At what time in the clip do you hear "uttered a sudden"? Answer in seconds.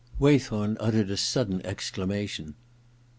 0.79-1.63